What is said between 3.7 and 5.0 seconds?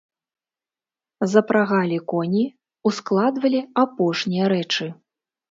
апошнія рэчы.